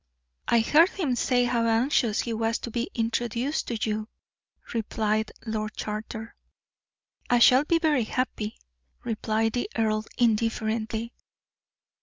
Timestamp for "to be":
2.61-2.89